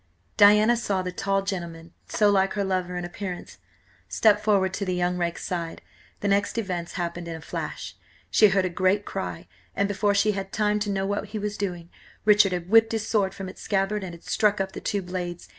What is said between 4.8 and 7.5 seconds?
the young rake's side. The next events happened in a